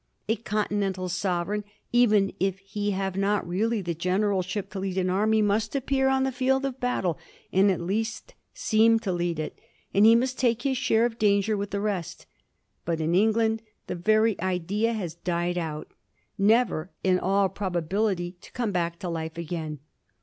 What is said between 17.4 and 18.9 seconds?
probability to come